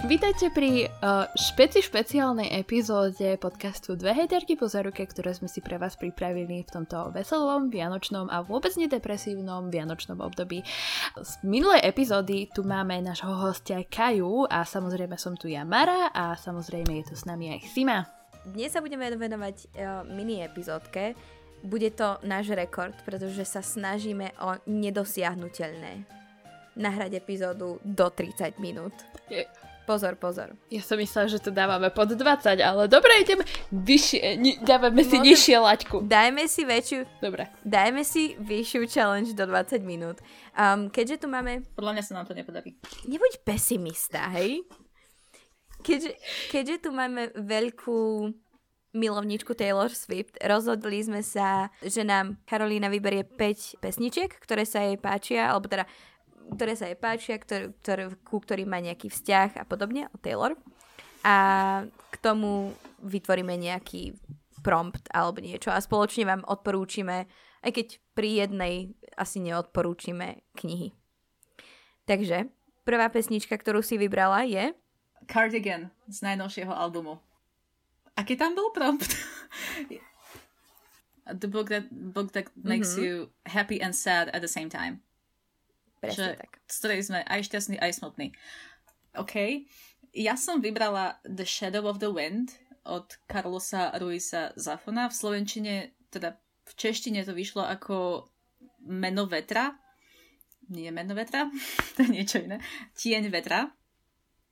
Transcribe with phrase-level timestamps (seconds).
[0.00, 5.76] Vítajte pri uh, špeci špeciálnej epizóde podcastu Dve hejterky po zaruke, ktoré sme si pre
[5.76, 10.64] vás pripravili v tomto veselom, vianočnom a vôbec nedepresívnom vianočnom období.
[11.20, 16.32] Z minulej epizódy tu máme nášho hostia Kaju a samozrejme som tu ja Mara a
[16.32, 18.08] samozrejme je tu s nami aj Sima.
[18.48, 21.12] Dnes sa budeme venovať uh, mini epizódke.
[21.60, 26.20] Bude to náš rekord, pretože sa snažíme o nedosiahnutelné
[26.80, 28.96] nahrať epizódu do 30 minút.
[29.28, 29.44] Je,
[29.90, 30.54] Pozor, pozor.
[30.70, 32.22] Ja som myslela, že to dávame pod 20,
[32.62, 33.42] ale dobre, ideme
[33.74, 35.96] vyššie, ni, dávame si Môžem- nižšie laťku.
[36.06, 37.50] Dajme si väčšiu, Dobre.
[37.66, 40.22] dajme si vyššiu challenge do 20 minút.
[40.54, 41.66] Um, keďže tu máme...
[41.74, 42.78] Podľa mňa sa nám to nepodarí.
[43.02, 44.62] Nebuď pesimista, hej?
[45.82, 46.14] Keďže,
[46.54, 48.30] keďže tu máme veľkú
[48.92, 54.94] milovničku Taylor Swift, rozhodli sme sa, že nám Karolína vyberie 5 pesničiek, ktoré sa jej
[54.94, 55.82] páčia, alebo teda
[56.50, 60.54] ktoré sa jej páčia, ktoré, ktoré, ku ktorým má nejaký vzťah a podobne o Taylor.
[61.22, 61.36] A
[61.86, 64.16] k tomu vytvoríme nejaký
[64.60, 67.24] prompt alebo niečo a spoločne vám odporúčime,
[67.60, 68.74] aj keď pri jednej
[69.16, 70.92] asi neodporúčime knihy.
[72.04, 72.48] Takže,
[72.84, 74.72] prvá pesnička, ktorú si vybrala je
[75.28, 77.20] Cardigan z najnovšieho albumu.
[78.16, 79.08] Aký tam bol prompt?
[81.30, 83.02] The book that, book that makes Mhm.
[83.04, 83.14] you
[83.46, 85.04] happy and sad at the same time.
[86.00, 86.50] Presne Že- tak.
[86.66, 88.26] Z ktorej sme aj šťastní, aj smutní.
[89.14, 89.64] OK.
[90.10, 92.56] Ja som vybrala The Shadow of the Wind
[92.88, 95.06] od Carlosa Ruisa Zafona.
[95.06, 96.34] V slovenčine, teda
[96.66, 98.26] v češtine to vyšlo ako
[98.88, 99.76] Meno vetra.
[100.70, 101.50] Nie Meno vetra,
[101.94, 102.58] to je niečo iné.
[102.96, 103.70] Tieň vetra.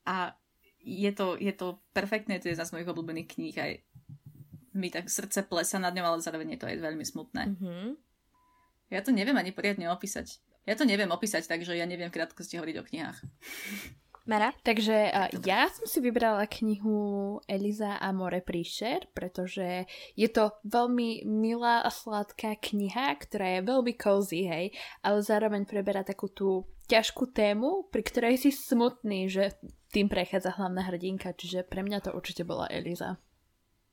[0.06, 0.34] A
[0.78, 3.72] je to, je to perfektné, to je jedna z mojich obľúbených kníh aj
[4.78, 7.42] mi tak srdce plesa nad ňou, ale zároveň je to aj veľmi smutné.
[7.58, 7.98] Mhm.
[8.88, 10.40] Ja to neviem ani poriadne opísať.
[10.68, 13.18] Ja to neviem opísať, takže ja neviem v krátkosti hovoriť o knihách.
[14.28, 14.52] Mara?
[14.60, 21.24] Takže a, ja som si vybrala knihu Eliza a more príšer, pretože je to veľmi
[21.24, 24.66] milá a sladká kniha, ktorá je veľmi cozy, hej,
[25.00, 29.56] ale zároveň preberá takú tú ťažkú tému, pri ktorej si smutný, že
[29.96, 33.16] tým prechádza hlavná hrdinka, čiže pre mňa to určite bola Eliza.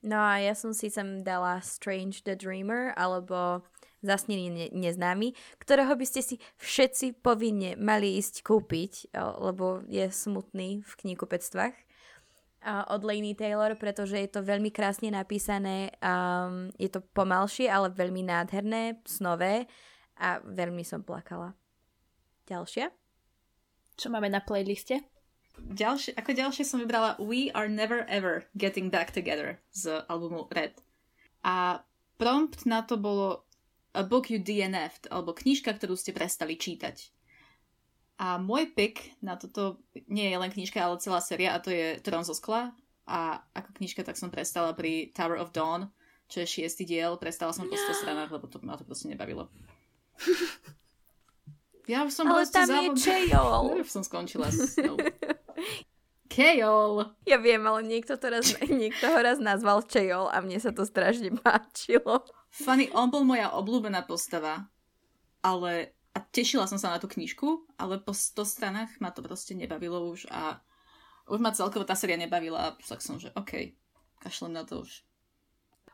[0.05, 3.65] No a ja som si sem dala Strange the Dreamer alebo
[4.05, 10.85] Zasnený ne- neznámy, ktorého by ste si všetci povinne mali ísť kúpiť, lebo je smutný
[10.85, 11.73] v knihkupectvách
[12.65, 18.25] od Lainey Taylor, pretože je to veľmi krásne napísané, um, je to pomalšie, ale veľmi
[18.25, 19.69] nádherné, snové
[20.17, 21.53] a veľmi som plakala.
[22.49, 22.89] Ďalšia?
[23.95, 25.05] Čo máme na playliste?
[25.55, 30.75] Ďalšie, ako ďalšie som vybrala We Are Never Ever Getting Back Together z albumu Red.
[31.45, 31.85] A
[32.17, 33.44] prompt na to bolo
[33.95, 37.15] A Book You DNF'd, alebo knižka, ktorú ste prestali čítať.
[38.19, 41.99] A môj pick na toto nie je len knižka, ale celá séria a to je
[42.03, 42.75] Trón zo skla.
[43.07, 45.91] A ako knižka tak som prestala pri Tower of Dawn,
[46.27, 47.15] čo je šiestý diel.
[47.15, 49.47] Prestala som po 100 stranách, lebo to ma to proste nebavilo.
[51.85, 53.85] Ja už som Ale tam je Chejol.
[53.85, 54.97] Už som skončila s ňou.
[56.35, 57.15] Kejol!
[57.23, 60.83] Ja viem, ale niekto, to raz, niekto ho raz nazval Chejol a mne sa to
[60.83, 62.27] strašne páčilo.
[62.51, 64.67] Funny, on bol moja obľúbená postava,
[65.39, 69.55] ale a tešila som sa na tú knižku, ale po 100 stranách ma to proste
[69.55, 70.59] nebavilo už a
[71.31, 73.71] už ma celkovo tá séria nebavila a tak som, že OK,
[74.19, 75.07] kašlem na to už.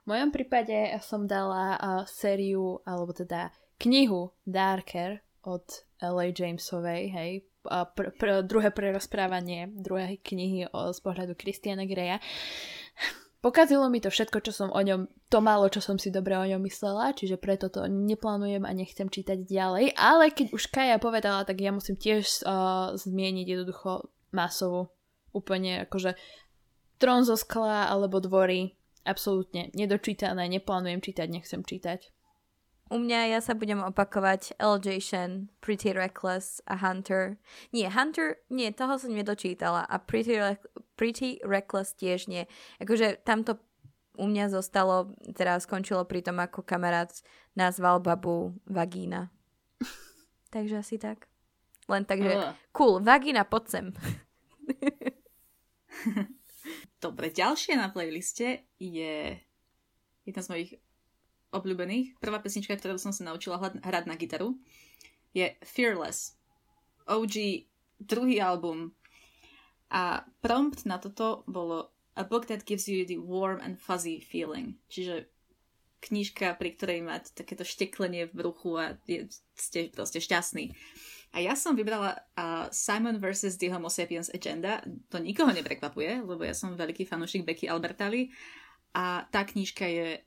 [0.01, 0.73] V mojom prípade
[1.05, 5.65] som dala uh, sériu, alebo teda knihu Darker od
[6.01, 6.33] L.A.
[6.33, 12.17] Jamesovej, hej, pr- pr- druhé prerozprávanie druhej knihy o, z pohľadu Christiana Greya.
[13.41, 16.45] Pokazilo mi to všetko, čo som o ňom, to málo, čo som si dobre o
[16.45, 21.41] ňom myslela, čiže preto to neplánujem a nechcem čítať ďalej, ale keď už Kaja povedala,
[21.41, 24.93] tak ja musím tiež uh, zmieniť jednoducho masovú,
[25.33, 26.13] úplne akože
[27.01, 28.77] Trón zo skla alebo dvory,
[29.09, 32.13] absolútne nedočítané, neplánujem čítať, nechcem čítať.
[32.91, 37.39] U mňa ja sa budem opakovať LJ Shen, Pretty Reckless a Hunter.
[37.71, 40.67] Nie, Hunter, nie, toho som nedočítala a Pretty, Rec-
[40.99, 42.51] Pretty Reckless tiež nie.
[42.83, 43.63] Akože tamto
[44.19, 47.15] u mňa zostalo, teda skončilo pri tom, ako kamarát
[47.55, 49.31] nazval babu vagína.
[50.53, 51.31] Takže asi tak.
[51.87, 52.51] Len tak, že Ugh.
[52.75, 53.85] cool, vagína, poď sem.
[57.03, 59.39] Dobre, ďalšie na playliste je
[60.27, 60.75] jedna z mojich
[61.51, 62.17] obľúbených.
[62.17, 64.57] Prvá pesnička, ktorú som sa naučila hrať na gitaru,
[65.31, 66.35] je Fearless.
[67.07, 67.67] OG,
[67.99, 68.95] druhý album.
[69.91, 74.75] A prompt na toto bolo A book that gives you the warm and fuzzy feeling.
[74.91, 75.31] Čiže
[76.03, 80.75] knižka, pri ktorej máte takéto šteklenie v bruchu a je, ste proste šťastní.
[81.31, 83.55] A ja som vybrala uh, Simon vs.
[83.55, 84.83] The Homo Sapiens Agenda.
[85.07, 88.27] To nikoho neprekvapuje, lebo ja som veľký fanúšik Becky Albertali.
[88.91, 90.19] A tá knižka je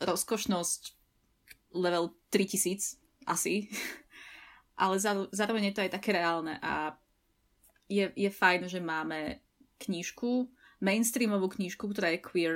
[0.00, 0.82] rozkošnosť
[1.76, 2.98] level 3000
[3.28, 3.68] asi.
[4.80, 4.96] Ale
[5.28, 6.96] zároveň je to aj také reálne a
[7.90, 9.44] je, je fajn, že máme
[9.76, 10.48] knižku,
[10.80, 12.54] mainstreamovú knižku, ktorá je queer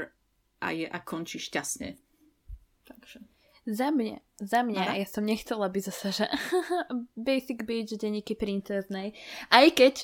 [0.62, 2.00] a je a končí šťastne.
[2.88, 3.20] Takže.
[3.64, 5.00] Za mňa, za mňa, Mara?
[5.00, 6.26] ja som nechcela by zase, že
[7.29, 9.17] Basic Beach, denníky princeznej,
[9.49, 9.94] aj keď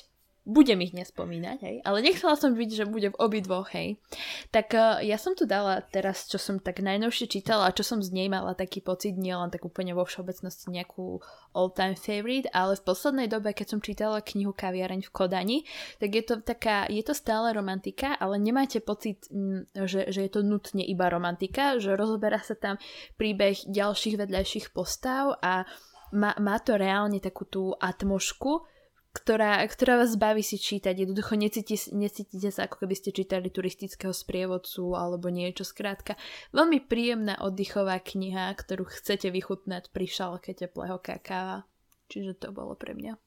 [0.41, 4.01] budem ich nespomínať, hej, ale nechcela som byť, že bude v obidvoch, hej.
[4.49, 8.01] Tak uh, ja som tu dala teraz, čo som tak najnovšie čítala a čo som
[8.01, 11.21] z nej mala taký pocit, nie len tak úplne vo všeobecnosti nejakú
[11.53, 15.57] all-time favorite, ale v poslednej dobe, keď som čítala knihu Kaviareň v Kodani,
[16.01, 19.29] tak je to taká, je to stále romantika, ale nemáte pocit,
[19.77, 22.81] že, že je to nutne iba romantika, že rozoberá sa tam
[23.21, 25.69] príbeh ďalších vedľajších postav a
[26.11, 28.70] má, má to reálne takú tú atmošku,
[29.11, 31.03] ktorá, ktorá vás baví si čítať.
[31.03, 35.67] Jednoducho necíti, necítite sa, ako keby ste čítali turistického sprievodcu alebo niečo.
[35.67, 36.15] Skrátka,
[36.55, 41.67] veľmi príjemná oddychová kniha, ktorú chcete vychutnať pri šalke teplého kakáva.
[42.07, 43.19] Čiže to bolo pre mňa.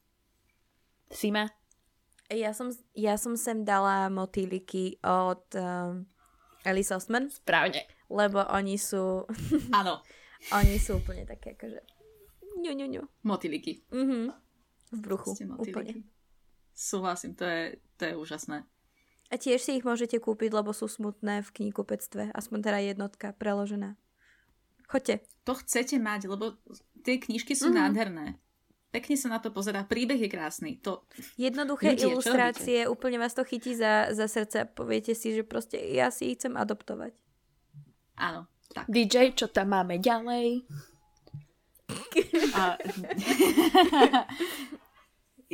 [1.12, 1.52] Sima?
[2.32, 6.08] Ja som, ja som sem dala motýliky od um,
[6.64, 7.28] Alice Osman.
[7.28, 7.84] Správne.
[8.08, 9.28] Lebo oni sú...
[9.68, 10.00] Áno.
[10.58, 11.80] oni sú úplne také akože...
[12.64, 13.02] Ňu, ňu, ňu.
[13.28, 13.84] Motýliky.
[13.92, 14.43] Mhm
[14.94, 15.34] v bruchu.
[15.34, 16.06] Úplne.
[16.74, 18.66] Súhlasím, to je, to je úžasné.
[19.32, 22.34] A tiež si ich môžete kúpiť, lebo sú smutné v knihkupectve.
[22.34, 23.96] Aspoň teda jednotka preložená.
[24.86, 25.24] Choďte.
[25.48, 26.60] To chcete mať, lebo
[27.02, 27.74] tie knižky sú mm.
[27.74, 28.26] nádherné.
[28.94, 29.82] Pekne sa na to pozerá.
[29.82, 30.78] Príbeh je krásny.
[30.86, 31.02] To...
[31.34, 35.82] Jednoduché Ľudia, ilustrácie, úplne vás to chytí za, za srdce a poviete si, že proste
[35.82, 37.10] ja si ich chcem adoptovať.
[38.22, 38.46] Áno.
[38.70, 38.86] Tak.
[38.86, 40.62] DJ, čo tam máme ďalej?
[42.54, 42.78] A...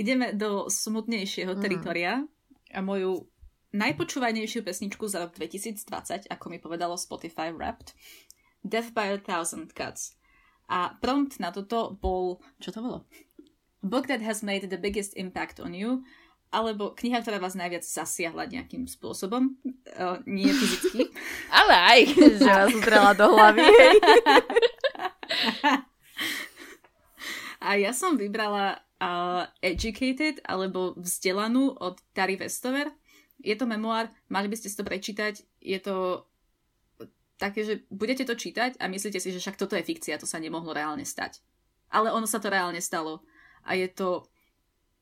[0.00, 1.60] Ideme do smutnejšieho mm.
[1.60, 2.24] teritoria
[2.72, 3.28] a moju
[3.76, 7.92] najpočúvanejšiu pesničku za rok 2020, ako mi povedalo Spotify Wrapped,
[8.64, 10.16] Death by a Thousand Cuts.
[10.72, 13.04] A prompt na toto bol, čo to bolo?
[13.84, 16.00] Book that has made the biggest impact on you,
[16.50, 19.54] alebo kniha, ktorá vás najviac zasiahla nejakým spôsobom,
[20.00, 21.12] uh, nie fyzicky.
[21.60, 22.00] Ale aj,
[22.40, 23.68] že vás utrela do hlavy.
[27.60, 28.80] A ja som vybrala
[29.64, 32.92] Educated, alebo Vzdelanú od Tari Westover.
[33.40, 35.40] Je to memoár, mali by ste si to prečítať.
[35.64, 36.28] Je to
[37.40, 40.36] také, že budete to čítať a myslíte si, že však toto je fikcia, to sa
[40.36, 41.40] nemohlo reálne stať.
[41.88, 43.24] Ale ono sa to reálne stalo.
[43.64, 44.28] A je to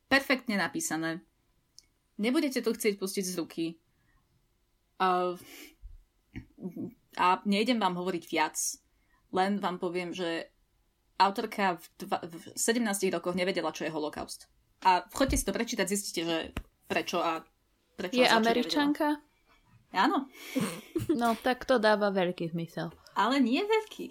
[0.07, 1.19] perfektne napísané.
[2.23, 3.67] Nebudete to chcieť pustiť z ruky.
[5.03, 5.35] Uh,
[7.19, 8.57] a nejdem vám hovoriť viac.
[9.35, 10.55] Len vám poviem, že
[11.19, 14.47] autorka v, dva, v 17 rokoch nevedela, čo je holokaust.
[14.87, 16.37] A chodte si to prečítať, zistíte, že
[16.87, 17.43] prečo a
[17.99, 18.23] prečo.
[18.23, 19.19] Je američanka?
[19.91, 20.31] Áno.
[21.11, 22.95] No, tak to dáva veľký zmysel.
[23.19, 24.07] Ale nie veľký.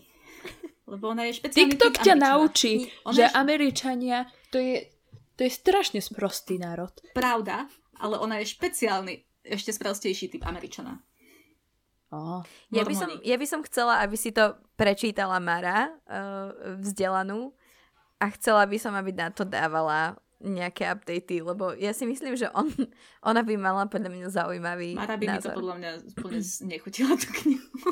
[0.87, 3.35] Lebo ona je špeciálny TikTok ťa naučí, ona že je...
[3.35, 4.19] Američania,
[4.51, 4.87] to je,
[5.35, 6.95] to je strašne sprostý národ.
[7.11, 7.67] Pravda,
[7.99, 9.13] ale ona je špeciálny,
[9.43, 11.03] ešte sprostejší typ Američana.
[12.07, 12.39] Oh,
[12.71, 17.51] ja, by som, ja by som chcela, aby si to prečítala Mara, uh, vzdelanú,
[18.17, 22.49] a chcela by som, aby na to dávala nejaké updaty, lebo ja si myslím, že
[22.53, 22.69] on,
[23.25, 25.37] ona by mala podľa mňa zaujímavý Mara by názor.
[25.37, 27.89] mi to podľa mňa úplne nechutila tú knihu.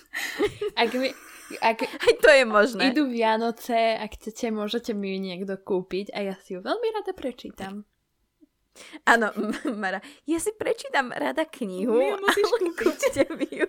[0.82, 1.10] ak, mi,
[1.58, 2.82] ak Aj to je možné.
[2.94, 7.10] Idú Vianoce, ak chcete, môžete mi ju niekto kúpiť a ja si ju veľmi rada
[7.10, 7.82] prečítam.
[9.04, 9.32] Áno,
[9.82, 13.68] Mara, ja si prečítam rada knihu, ale kúpte mi ju.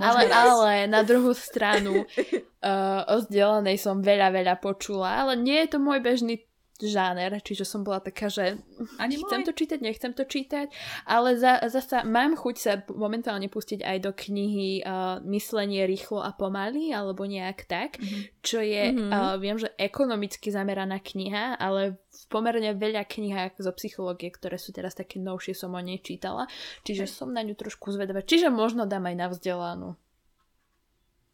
[0.00, 5.76] ale, ale na druhú stranu uh, o vzdelanej som veľa, veľa počula, ale nie je
[5.76, 6.40] to môj bežný
[6.84, 8.60] žáner, čiže som bola taká, že
[9.00, 9.48] Ani chcem môj.
[9.48, 10.68] to čítať, nechcem to čítať,
[11.08, 16.36] ale za, zasa mám chuť sa momentálne pustiť aj do knihy uh, Myslenie rýchlo a
[16.36, 18.22] pomaly, alebo nejak tak, mm-hmm.
[18.44, 19.10] čo je, mm-hmm.
[19.10, 24.70] uh, viem, že ekonomicky zameraná kniha, ale v pomerne veľa knihách zo psychológie, ktoré sú
[24.70, 26.46] teraz také novšie, som o nej čítala,
[26.86, 29.90] čiže som na ňu trošku zvedavá, čiže možno dám aj na vzdelanú.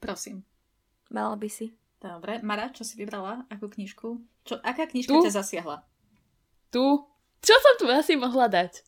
[0.01, 0.49] Prosím.
[1.13, 1.77] Mala by si.
[2.01, 2.41] Dobre.
[2.41, 3.45] Mara, čo si vybrala?
[3.53, 4.17] Akú knižku?
[4.45, 5.23] Čo, aká knižka tu?
[5.25, 5.85] ťa zasiahla?
[6.71, 6.85] Tu?
[7.41, 8.85] Čo som tu asi mohla dať?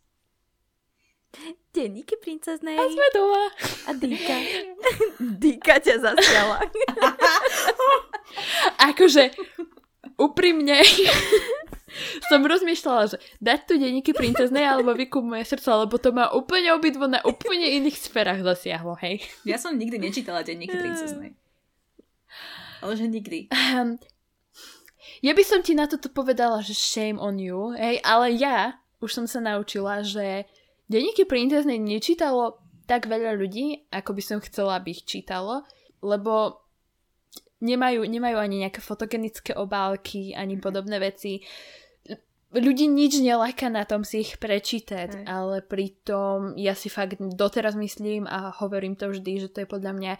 [1.72, 2.76] Denníky princeznej.
[2.76, 3.44] A sme doma.
[3.88, 4.36] A Dýka.
[5.42, 6.68] Dýka ťa zasiahla.
[8.92, 9.32] akože,
[10.20, 10.84] úprimne,
[12.30, 16.76] som rozmýšľala, že dať tu denníky princeznej alebo vykúp moje srdce, lebo to má úplne
[16.76, 19.24] obidvo na úplne iných sférach zasiahlo, hej.
[19.48, 21.32] Ja som nikdy nečítala denníky princeznej.
[22.82, 23.48] Ale že nikdy.
[23.48, 23.96] Um,
[25.22, 29.22] ja by som ti na toto povedala, že shame on you, hej, ale ja už
[29.22, 30.46] som sa naučila, že
[30.90, 35.62] denníky princeznej nečítalo tak veľa ľudí, ako by som chcela, aby ich čítalo,
[36.02, 36.62] lebo
[37.62, 41.42] nemajú, nemajú ani nejaké fotogenické obálky, ani podobné veci.
[42.52, 45.24] Ľudí nič neláka na tom si ich prečítať, Hej.
[45.24, 49.92] ale pritom ja si fakt doteraz myslím a hovorím to vždy, že to je podľa
[49.96, 50.12] mňa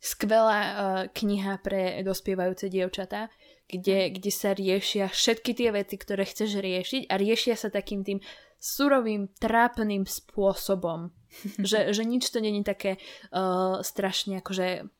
[0.00, 0.72] skvelá uh,
[1.08, 3.32] kniha pre dospievajúce dievčatá,
[3.70, 8.18] kde, kde sa riešia všetky tie veci, ktoré chceš riešiť a riešia sa takým tým
[8.60, 11.14] surovým, trápným spôsobom.
[11.70, 12.98] že, že nič to není také
[13.30, 14.90] uh, strašne akože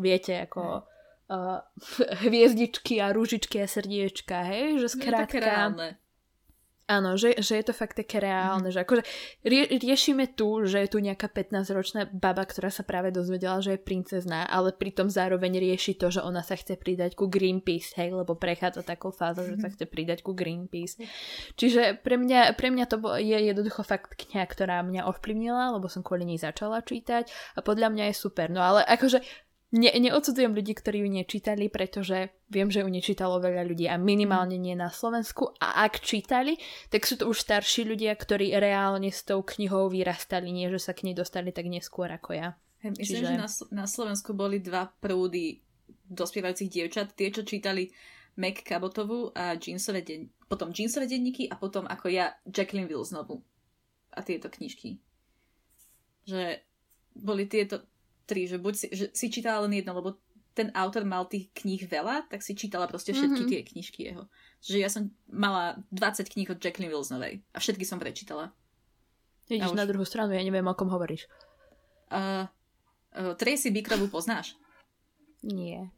[0.00, 1.60] viete, ako uh,
[2.24, 4.80] hviezdičky a rúžičky a srdiečka, hej?
[4.80, 5.22] Že skrátka...
[5.22, 5.88] Je také reálne.
[6.88, 8.74] Áno, že, že je to fakt také reálne, mm.
[8.74, 9.02] že akože
[9.44, 13.84] rie, riešime tu, že je tu nejaká 15-ročná baba, ktorá sa práve dozvedela, že je
[13.84, 18.40] princezná, ale pritom zároveň rieši to, že ona sa chce pridať ku Greenpeace, hej, lebo
[18.40, 19.48] prechádza takou fázou, mm.
[19.52, 19.74] že sa mhm.
[19.76, 20.96] chce pridať ku Greenpeace.
[21.60, 26.00] Čiže pre mňa, pre mňa to je jednoducho fakt kniha, ktorá mňa ovplyvnila, lebo som
[26.00, 28.48] kvôli nej začala čítať a podľa mňa je super.
[28.48, 29.20] No ale akože
[29.72, 34.56] ne, neodsudzujem ľudí, ktorí ju nečítali, pretože viem, že ju nečítalo veľa ľudí a minimálne
[34.56, 35.52] nie na Slovensku.
[35.60, 36.56] A ak čítali,
[36.88, 40.96] tak sú to už starší ľudia, ktorí reálne s tou knihou vyrastali, nie že sa
[40.96, 42.48] k nej dostali tak neskôr ako ja.
[42.78, 43.28] Hey, myslím, Čiže...
[43.28, 43.48] že na,
[43.82, 45.60] na Slovensku boli dva prúdy
[46.08, 47.12] dospievajúcich dievčat.
[47.12, 47.90] Tie, čo čítali
[48.38, 50.30] Meg Kabotovú a jeansové den...
[50.46, 53.42] potom jeansové denníky a potom ako ja Jacqueline Will znovu.
[54.14, 55.02] A tieto knižky.
[56.24, 56.62] Že
[57.18, 57.82] boli tieto
[58.28, 60.20] tri, že buď si, že si čítala len jedno, lebo
[60.52, 63.52] ten autor mal tých kníh veľa, tak si čítala proste všetky mm-hmm.
[63.54, 64.26] tie knižky jeho.
[64.60, 68.50] Že ja som mala 20 kníh od Jacqueline Wilsonovej a všetky som prečítala.
[69.46, 69.78] Ideš už...
[69.78, 71.30] na druhú stranu, ja neviem, o kom hovoríš.
[72.10, 72.50] Uh,
[73.14, 74.58] uh, Tracy Bikrovú poznáš?
[75.46, 75.94] Nie.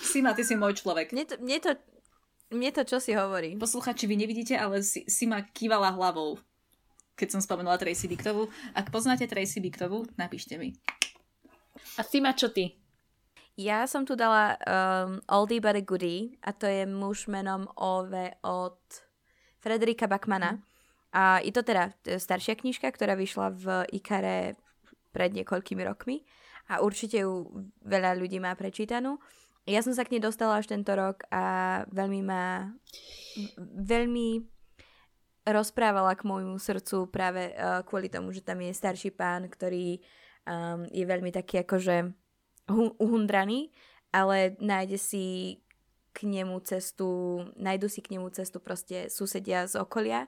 [0.00, 1.12] Sima, ty si môj človek.
[1.12, 1.70] Mne to, mne to,
[2.48, 3.54] mne to čo si hovorí?
[3.60, 6.40] Posluchači, vy nevidíte, ale Sima kývala hlavou
[7.16, 8.52] keď som spomenula Tracy Biktovú.
[8.76, 10.76] Ak poznáte Tracy Biktovú, napíšte mi.
[11.96, 12.76] A Sima, čo ty?
[13.56, 18.36] Ja som tu dala um, Oldie but a Goodie a to je muž menom Ove
[18.44, 18.76] od
[19.64, 20.60] Frederika Bachmana.
[21.16, 23.64] A je to teda staršia knižka, ktorá vyšla v
[23.96, 24.60] Ikare
[25.16, 26.20] pred niekoľkými rokmi
[26.68, 27.48] a určite ju
[27.88, 29.16] veľa ľudí má prečítanú.
[29.64, 32.70] Ja som sa k nej dostala až tento rok a veľmi ma
[33.80, 34.55] veľmi
[35.46, 40.02] rozprávala k môjmu srdcu práve uh, kvôli tomu, že tam je starší pán, ktorý
[40.44, 42.10] um, je veľmi taký akože
[42.98, 43.70] uhundraný,
[44.10, 45.24] ale nájde si
[46.10, 50.26] k nemu cestu, nájdu si k nemu cestu proste susedia z okolia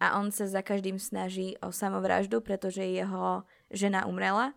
[0.00, 4.56] a on sa za každým snaží o samovraždu, pretože jeho žena umrela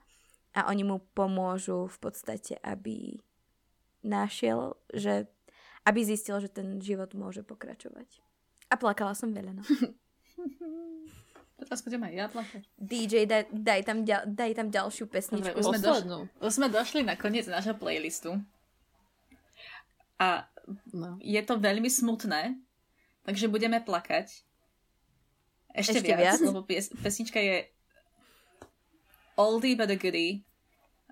[0.56, 3.20] a oni mu pomôžu v podstate, aby
[4.02, 5.28] našiel, že
[5.84, 8.31] aby zistil, že ten život môže pokračovať.
[8.72, 9.64] A plakala som veľa, no.
[11.62, 12.64] Teraz budem aj ja plakať.
[12.80, 15.46] DJ, daj, daj, tam, ďal, daj tam ďalšiu pesničku.
[15.46, 16.06] Dobre, už, sme došli,
[16.42, 18.42] už sme došli na koniec nášho playlistu.
[20.18, 20.50] A
[20.90, 21.22] no.
[21.22, 22.58] je to veľmi smutné,
[23.28, 24.42] takže budeme plakať.
[25.72, 27.64] Ešte, Ešte viac, viac, lebo pies, pesnička je
[29.40, 30.44] Oldie but a goodie,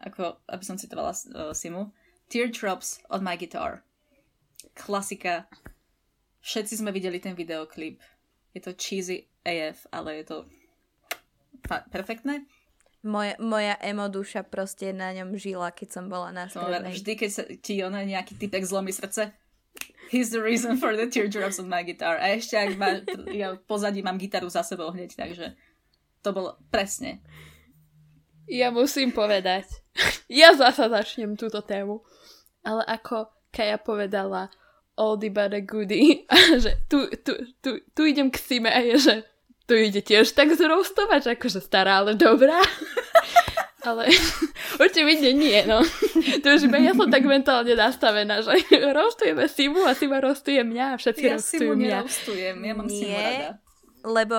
[0.04, 1.94] ako, aby som citovala uh, Simu,
[2.28, 3.82] Teardrops on my guitar.
[4.76, 5.48] Klasika
[6.40, 8.00] Všetci sme videli ten videoklip.
[8.56, 10.38] Je to cheesy AF, ale je to
[11.68, 12.48] fa- perfektné.
[13.00, 16.92] Moja, moja emo duša proste na ňom žila, keď som bola na strednej.
[16.92, 19.32] Vždy, keď sa ti ona nejaký typek zlomí srdce,
[20.12, 22.20] he's the reason for the teardrops on my guitar.
[22.20, 23.00] A ešte ak ma,
[23.32, 25.56] ja pozadí mám gitaru za sebou hneď, takže
[26.20, 27.24] to bolo presne.
[28.50, 29.70] Ja musím povedať,
[30.42, 32.04] ja zasa začnem túto tému,
[32.66, 34.52] ale ako Kaja povedala,
[35.00, 36.28] oldie but a goodie.
[36.28, 39.16] A že tu, tu, tu, tu idem k Sime a je, že
[39.64, 42.60] tu ide tiež tak zroustovať, akože stará, ale dobrá.
[43.88, 44.12] ale
[44.84, 45.80] očividne nie, no.
[46.44, 48.60] To už iba ja som tak mentálne nastavená, že
[49.00, 51.88] rostujeme Simu a Sima rostuje mňa a všetci ja rostujú mňa.
[51.88, 53.50] Ja ja mám nie, Simu rada.
[54.04, 54.38] Lebo,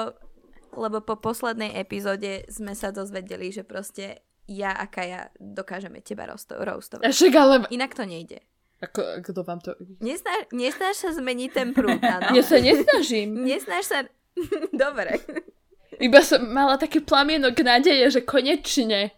[0.76, 7.07] lebo po poslednej epizóde sme sa dozvedeli, že proste ja a Kaja dokážeme teba roustovať.
[7.07, 7.55] Však ale...
[7.71, 8.43] Inak to nejde.
[8.81, 9.77] Ako, kto vám to...
[10.01, 12.33] Nesná, nesnáš sa zmeniť ten prúd, áno?
[12.37, 13.37] Ja sa nesnažím.
[13.49, 13.99] Nesnáš sa...
[14.73, 15.21] Dobre.
[16.01, 19.13] Iba som mala taký plamienok nádeje, že konečne.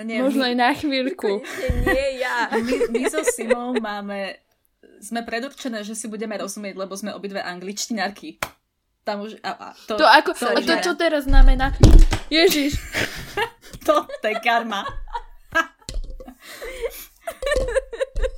[0.00, 0.48] Nie, Možno my...
[0.48, 1.44] aj na chvíľku.
[1.44, 2.48] Konečne nie ja.
[2.48, 4.40] My, my so Simou máme...
[5.02, 8.40] Sme predurčené, že si budeme rozumieť, lebo sme obidve angličtinárky.
[9.04, 9.36] Tam už...
[9.44, 11.76] A, a to, to, ako, to, a to čo teraz znamená?
[12.32, 12.78] Ježiš.
[13.84, 14.86] to, to je karma.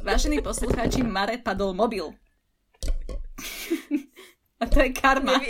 [0.04, 2.12] Vážení poslucháči, Mare padol mobil.
[4.60, 5.32] A to je karma.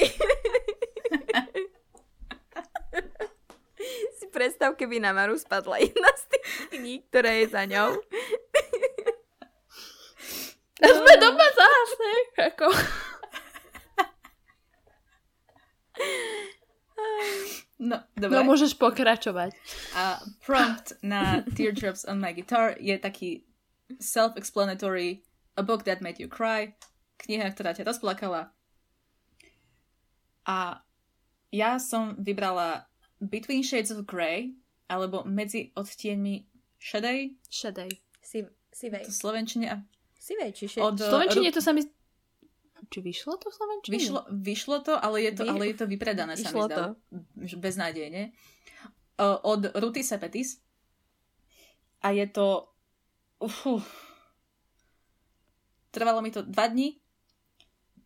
[4.14, 7.98] si predstav, keby na Maru spadla jedna z tých kníh, ktorá je za ňou.
[10.82, 12.10] A sme doma zase.
[12.54, 12.70] Ako...
[17.78, 18.38] No, dobre.
[18.38, 19.50] No môžeš pokračovať.
[19.98, 23.44] A prompt na Teardrops on my guitar je taký
[24.00, 25.24] self-explanatory
[25.54, 26.74] A book that made you cry.
[27.22, 28.50] Kniha, ktorá ťa rozplakala.
[30.44, 30.82] A
[31.54, 32.90] ja som vybrala
[33.22, 34.58] Between Shades of Grey
[34.90, 37.38] alebo Medzi odtieňmi šedej.
[37.46, 37.90] Šedej.
[38.18, 38.42] Si,
[38.74, 39.06] sivej.
[39.06, 39.66] To slovenčine.
[39.70, 39.76] a
[40.18, 40.80] Sivej, čiže...
[40.80, 41.84] Od, V Slovenčine to sa mi...
[42.88, 43.92] Či vyšlo to v Slovenčine?
[43.92, 46.90] Vyšlo, vyšlo to, ale je to, Vy- ale je to vypredané, sa mi Vyšlo zdalo.
[47.44, 48.22] Že Beznádejne.
[49.22, 50.58] Od Ruty Sepetis.
[52.02, 52.73] A je to...
[53.44, 53.84] Ufú.
[55.92, 56.96] Trvalo mi to dva dní.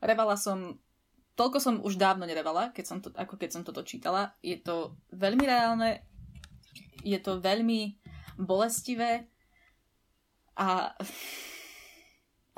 [0.02, 0.82] Revala som...
[1.38, 4.34] Toľko som už dávno nerevala, keď som to, ako keď som toto čítala.
[4.42, 6.02] Je to veľmi reálne.
[7.06, 7.94] Je to veľmi
[8.34, 9.30] bolestivé.
[10.58, 10.90] A...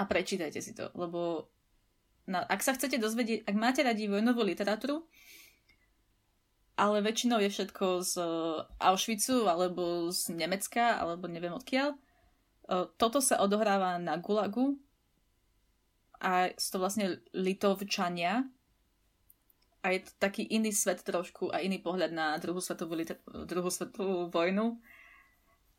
[0.00, 1.52] A prečítajte si to, lebo
[2.24, 5.04] na, ak sa chcete dozvedieť, ak máte radi vojnovú literatúru,
[6.80, 12.00] ale väčšinou je všetko z uh, Auschwitzu alebo z Nemecka, alebo neviem odkiaľ.
[12.70, 14.78] Toto sa odohráva na Gulagu
[16.22, 18.46] a sú to vlastne Litovčania
[19.82, 22.94] a je to taký iný svet trošku a iný pohľad na druhú svetovú,
[23.48, 24.78] druhú svetovú vojnu.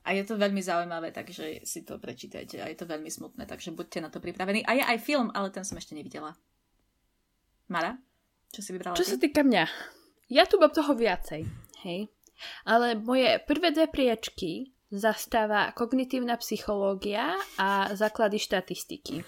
[0.02, 2.58] A je to veľmi zaujímavé, takže si to prečítajte.
[2.58, 4.66] A je to veľmi smutné, takže buďte na to pripravení.
[4.66, 6.34] A je aj film, ale ten som ešte nevidela.
[7.70, 8.02] Mara?
[8.50, 9.12] Čo si vybrala Čo ty?
[9.14, 9.64] sa týka mňa,
[10.34, 11.46] ja tu mám toho viacej,
[11.86, 12.10] hej.
[12.66, 19.24] Ale moje prvé dve priečky zastáva kognitívna psychológia a základy štatistiky.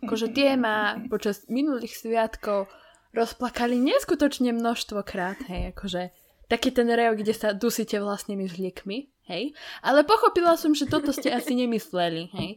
[0.00, 2.72] Akože tie ma počas minulých sviatkov
[3.12, 6.16] rozplakali neskutočne množstvo krát, hej, akože
[6.48, 9.54] taký ten rev, kde sa dusíte vlastnými zliekmi, hej.
[9.82, 12.50] Ale pochopila som, že toto ste asi nemysleli, hej.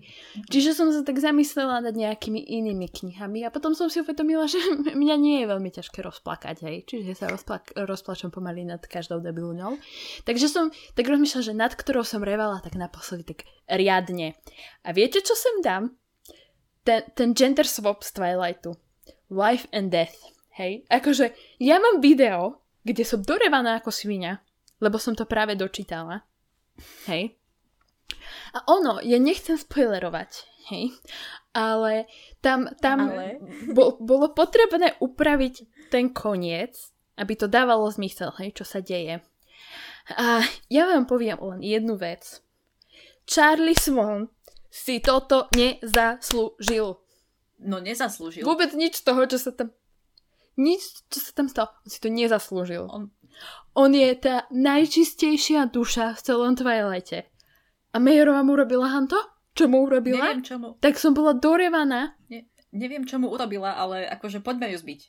[0.50, 4.58] Čiže som sa tak zamyslela nad nejakými inými knihami a potom som si uvedomila, že
[5.02, 6.78] mňa nie je veľmi ťažké rozplakať, hej.
[6.90, 9.78] Čiže sa rozplak- rozplačem pomaly nad každou debilňou.
[10.26, 14.34] Takže som tak rozmýšľala, že nad ktorou som revala tak naposledy tak riadne.
[14.86, 15.94] A viete, čo sem dám?
[16.86, 18.78] Ten, ten gender swap z Twilightu.
[19.34, 20.14] Life and Death.
[20.56, 20.86] Hej.
[20.88, 24.40] Akože ja mám video, kde som dorevaná ako svinia,
[24.78, 26.24] lebo som to práve dočítala.
[27.08, 27.38] Hej.
[28.56, 30.32] A ono, ja nechcem spoilerovať,
[30.72, 30.96] hej,
[31.52, 32.08] ale
[32.40, 33.44] tam, tam Ale?
[33.72, 39.20] Bo, bolo potrebné upraviť ten koniec, aby to dávalo zmysel, hej, čo sa deje.
[40.16, 42.40] A ja vám poviem len jednu vec.
[43.26, 44.30] Charlie Swan
[44.70, 47.00] si toto nezaslúžil.
[47.64, 48.46] No nezaslúžil.
[48.46, 49.72] Vôbec nič z toho, čo sa tam...
[50.56, 51.72] Nič, čo sa tam stalo.
[51.84, 52.86] On si to nezaslúžil.
[52.88, 53.12] On,
[53.76, 57.28] On je tá najčistejšia duša v celom Twilighte.
[57.92, 59.20] A Mayerová mu urobila Hanto?
[59.56, 60.36] Čo mu urobila?
[60.36, 62.16] neviem, čo mu, Tak som bola dorevaná.
[62.28, 65.02] ne, neviem, čo mu urobila, ale akože poďme ju zbiť.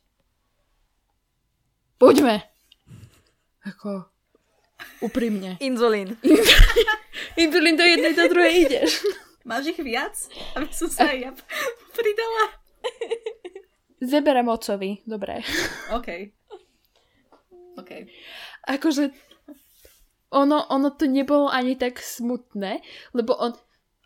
[1.99, 2.43] Poďme.
[3.67, 4.07] Ako...
[5.01, 5.57] Úprimne.
[5.67, 6.15] Inzulín.
[7.43, 9.01] Inzulín do jednej, do druhej ideš.
[9.49, 10.15] Máš ich viac?
[10.59, 11.31] Aby som sa aj ja
[11.95, 12.45] pridala.
[14.03, 15.01] Zeberem ocovi.
[15.07, 15.41] Dobre.
[15.95, 16.35] OK.
[17.77, 17.91] OK.
[18.67, 19.13] Akože
[20.31, 22.83] ono, ono to nebolo ani tak smutné,
[23.15, 23.55] lebo on,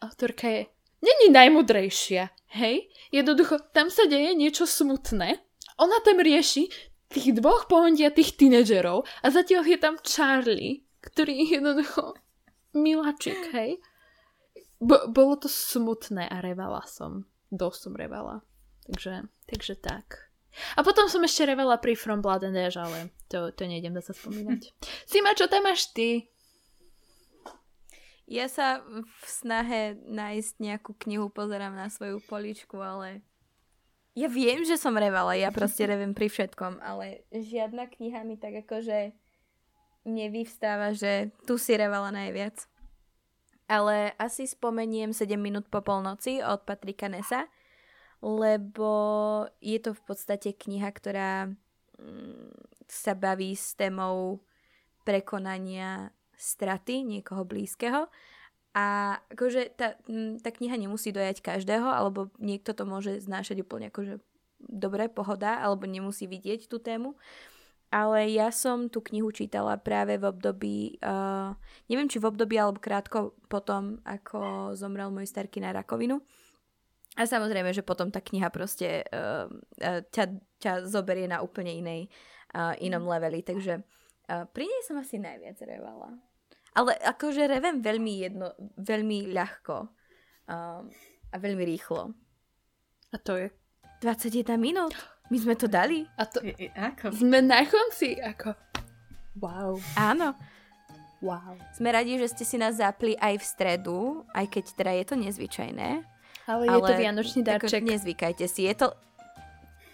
[0.03, 0.63] autorka je,
[1.01, 2.29] není najmudrejšia,
[2.61, 2.93] hej?
[3.11, 5.41] Jednoducho, tam sa deje niečo smutné,
[5.81, 6.69] ona tam rieši
[7.11, 12.15] tých dvoch pohondiatých tínedžerov a zatiaľ je tam Charlie, ktorý je jednoducho
[12.77, 13.81] miláčik, hej?
[14.81, 17.29] Bo, bolo to smutné a revala som.
[17.51, 18.47] Dosť som revala.
[18.87, 20.31] Takže, takže tak.
[20.79, 24.13] A potom som ešte revala pri From Blood and Ash, ale to, to nejdem zase
[24.19, 24.75] spomínať.
[25.11, 26.27] Sima, čo tam máš ty?
[28.31, 33.27] Ja sa v snahe nájsť nejakú knihu pozerám na svoju poličku, ale
[34.15, 38.67] ja viem, že som revala, ja proste reviem pri všetkom, ale žiadna kniha mi tak
[38.67, 39.15] akože
[40.07, 42.67] nevyvstáva, že tu si revala najviac.
[43.71, 47.47] Ale asi spomeniem 7 minút po polnoci od Patrika Nesa,
[48.19, 48.91] lebo
[49.63, 51.51] je to v podstate kniha, ktorá
[51.99, 54.43] mm, sa baví s témou
[55.07, 58.11] prekonania straty niekoho blízkeho.
[58.71, 59.99] A akože tá,
[60.43, 64.23] tá kniha nemusí dojať každého, alebo niekto to môže znášať úplne akože
[64.63, 67.19] dobre, pohoda, alebo nemusí vidieť tú tému.
[67.91, 71.59] Ale ja som tú knihu čítala práve v období, uh,
[71.91, 76.23] neviem či v období alebo krátko potom, ako zomrel môj starky na rakovinu.
[77.19, 79.51] A samozrejme, že potom tá kniha proste uh,
[80.15, 80.25] ťa,
[80.63, 82.07] ťa zoberie na úplne inej,
[82.55, 86.17] uh, inom leveli, takže uh, pri nej som asi najviac revala.
[86.75, 89.77] Ale akože revem veľmi jedno, veľmi ľahko
[90.47, 90.81] uh,
[91.31, 92.15] a veľmi rýchlo.
[93.11, 93.51] A to je?
[94.01, 94.95] 21 minút.
[95.31, 96.07] My sme to dali.
[96.19, 96.43] A to...
[96.43, 97.15] I, ako?
[97.15, 98.55] Sme na konci, ako...
[99.39, 99.79] Wow.
[99.95, 100.35] Áno.
[101.23, 101.55] Wow.
[101.77, 103.99] Sme radi, že ste si nás zapli aj v stredu,
[104.35, 105.91] aj keď teda je to nezvyčajné.
[106.51, 107.83] Ale, ale je to vianočný darček.
[107.87, 108.87] Nezvykajte si, je to...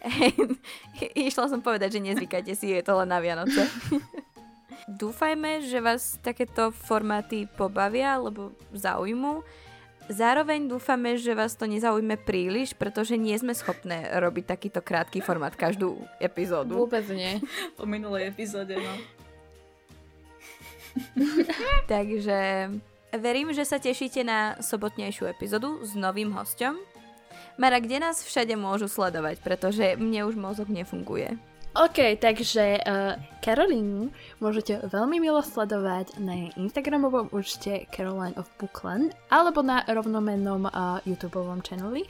[1.29, 3.67] Išla som povedať, že nezvykajte si, je to len na Vianoce.
[4.87, 9.43] Dúfajme, že vás takéto formáty pobavia, alebo zaujmú.
[10.07, 15.59] Zároveň dúfame, že vás to nezaujme príliš, pretože nie sme schopné robiť takýto krátky formát
[15.59, 16.79] každú epizódu.
[16.79, 17.43] Vôbec nie.
[17.79, 18.95] Po minulej epizóde, no.
[21.91, 22.71] Takže
[23.19, 26.79] verím, že sa tešíte na sobotnejšiu epizódu s novým hostom.
[27.57, 31.41] Mara, kde nás všade môžu sledovať, pretože mne už mozog nefunguje.
[31.77, 34.09] OK, takže uh, Caroline
[34.41, 41.37] môžete veľmi milo sledovať na Instagramovom účte Caroline of Bookland alebo na rovnomennom uh, YouTube
[41.61, 42.09] channeli.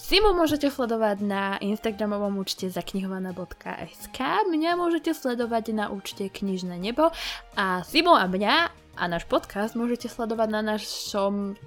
[0.00, 4.18] Simu môžete sledovať na Instagramovom účte zaknihovaná.sk
[4.48, 7.12] Mňa môžete sledovať na účte Knižné nebo
[7.60, 8.56] a Simu a mňa
[8.96, 11.60] a náš podcast môžete sledovať na našom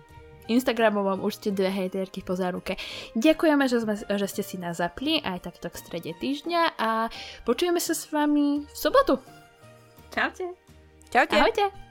[0.48, 2.80] Instagramovom účte dve hejterky po záruke.
[3.16, 7.12] Ďakujeme, že, sme, že ste si nás zapli aj takto v strede týždňa a
[7.44, 9.20] počujeme sa s vami v sobotu.
[10.12, 10.56] Čaute.
[11.12, 11.36] Čaute.
[11.38, 11.87] Ahojte.